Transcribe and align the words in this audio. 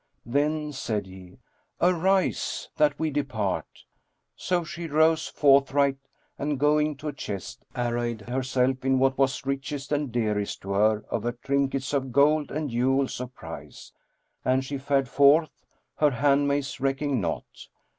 "Then," 0.25 0.73
said 0.73 1.05
he, 1.05 1.37
"arise 1.79 2.69
that 2.77 2.97
we 2.97 3.11
depart." 3.11 3.83
So 4.35 4.63
she 4.63 4.87
rose 4.87 5.27
forthright 5.27 5.99
and 6.39 6.59
going 6.59 6.95
to 6.95 7.07
a 7.09 7.13
chest, 7.13 7.63
arrayed 7.75 8.21
herself 8.21 8.83
in 8.83 8.97
what 8.97 9.15
was 9.19 9.45
richest 9.45 9.91
and 9.91 10.11
dearest 10.11 10.63
to 10.63 10.71
her 10.71 11.05
of 11.11 11.21
her 11.21 11.33
trinkets 11.33 11.93
of 11.93 12.11
gold 12.11 12.49
and 12.49 12.71
jewels 12.71 13.19
of 13.21 13.35
price, 13.35 13.91
and 14.43 14.65
she 14.65 14.79
fared 14.79 15.07
forth, 15.07 15.51
her 15.97 16.09
handmaids 16.09 16.79
recking 16.79 17.21
naught. 17.21 17.67